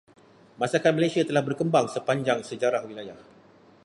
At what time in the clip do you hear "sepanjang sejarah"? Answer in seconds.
1.95-2.81